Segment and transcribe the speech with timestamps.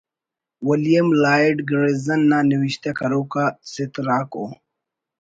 [0.67, 4.45] William Lloyd garrison نا نوشتہ کروک آ سِتر آک ءُ